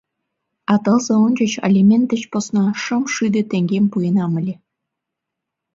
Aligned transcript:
А 0.71 0.73
тылзе 0.83 1.13
ончыч 1.25 1.51
алимент 1.67 2.05
деч 2.11 2.23
посна 2.31 2.65
шым 2.83 3.03
шӱдӧ 3.13 3.41
теҥгем 3.51 3.85
пуэнам 3.91 4.33
ыле. 4.41 4.55